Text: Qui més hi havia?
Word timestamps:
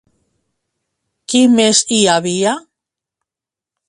Qui 1.33 1.41
més 1.59 1.81
hi 1.93 1.99
havia? 2.13 2.55